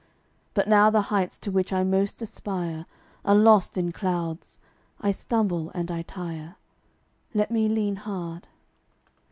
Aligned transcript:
But 0.55 0.67
now 0.67 0.89
the 0.89 0.99
heights 1.13 1.37
to 1.37 1.51
which 1.51 1.71
I 1.71 1.83
most 1.83 2.23
aspire 2.23 2.87
Are 3.23 3.35
lost 3.35 3.77
in 3.77 3.91
clouds. 3.91 4.57
I 4.99 5.11
stumble 5.11 5.69
and 5.75 5.91
I 5.91 6.01
tire: 6.01 6.55
Let 7.35 7.51
me 7.51 7.69
lean 7.69 7.97
hard. 7.97 8.47